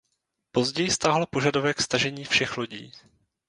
Později 0.51 0.91
stáhlo 0.91 1.25
požadavek 1.25 1.81
stažení 1.81 2.23
všech 2.25 2.57
lodí. 2.57 2.91